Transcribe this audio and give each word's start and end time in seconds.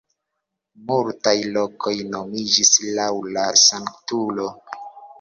Multaj 0.91 1.35
lokoj 1.59 1.95
nomiĝis 2.15 2.75
laŭ 2.99 3.09
la 3.39 3.49
sanktulo. 3.69 4.53